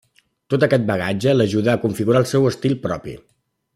Tot 0.53 0.63
aquest 0.67 0.87
bagatge 0.91 1.35
l'ajudà 1.35 1.75
a 1.77 1.81
configurar 1.85 2.23
el 2.25 2.29
seu 2.33 2.49
estil 2.53 2.77
propi. 2.87 3.15